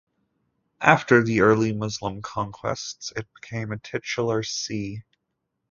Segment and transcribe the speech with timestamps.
[0.81, 5.03] After the early Muslim conquests it became a titular see.